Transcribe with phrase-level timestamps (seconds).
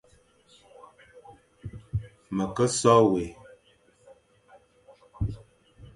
[2.35, 3.25] Me ke so wé,